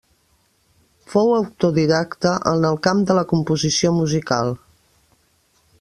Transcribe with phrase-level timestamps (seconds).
[1.11, 4.55] Fou autodidacta en el camp de la composició musical.